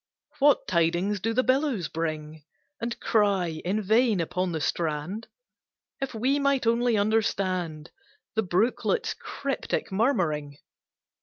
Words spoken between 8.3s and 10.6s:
The brooklet's cryptic murmuring!